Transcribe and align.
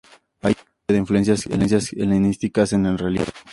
Hay 0.41 0.55
evidencia 0.87 1.35
de 1.43 1.53
influencias 1.53 1.93
helenísticas 1.95 2.73
en 2.73 2.87
el 2.87 2.97
relieve. 2.97 3.29